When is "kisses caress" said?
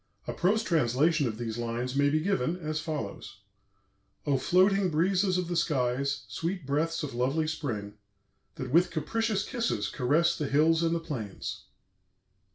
9.47-10.35